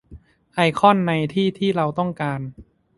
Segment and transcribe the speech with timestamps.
[0.55, 2.41] ไอคอนในที่ที่เราต้องการ